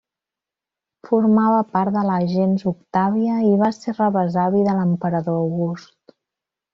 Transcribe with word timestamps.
Formava 1.09 1.59
part 1.75 1.93
de 1.99 2.03
la 2.07 2.15
gens 2.33 2.65
Octàvia 2.73 3.35
i 3.53 3.55
va 3.65 3.69
ser 3.81 3.95
rebesavi 4.01 4.63
de 4.69 4.75
l'emperador 4.81 5.39
August. 5.47 6.15